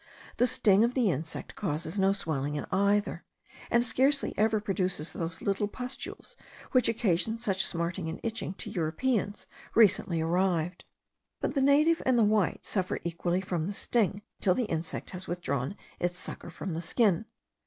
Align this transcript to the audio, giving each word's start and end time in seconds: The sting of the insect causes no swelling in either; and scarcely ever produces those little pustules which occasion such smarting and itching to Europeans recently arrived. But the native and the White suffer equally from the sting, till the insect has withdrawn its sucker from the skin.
The 0.37 0.47
sting 0.47 0.83
of 0.83 0.95
the 0.95 1.11
insect 1.11 1.55
causes 1.55 1.99
no 1.99 2.11
swelling 2.11 2.55
in 2.55 2.65
either; 2.71 3.23
and 3.69 3.83
scarcely 3.85 4.33
ever 4.35 4.59
produces 4.59 5.13
those 5.13 5.43
little 5.43 5.67
pustules 5.67 6.35
which 6.71 6.89
occasion 6.89 7.37
such 7.37 7.63
smarting 7.63 8.09
and 8.09 8.19
itching 8.23 8.55
to 8.55 8.71
Europeans 8.71 9.45
recently 9.75 10.19
arrived. 10.19 10.85
But 11.39 11.53
the 11.53 11.61
native 11.61 12.01
and 12.03 12.17
the 12.17 12.23
White 12.23 12.65
suffer 12.65 12.99
equally 13.03 13.41
from 13.41 13.67
the 13.67 13.73
sting, 13.73 14.23
till 14.39 14.55
the 14.55 14.65
insect 14.65 15.11
has 15.11 15.27
withdrawn 15.27 15.77
its 15.99 16.17
sucker 16.17 16.49
from 16.49 16.73
the 16.73 16.81
skin. 16.81 17.25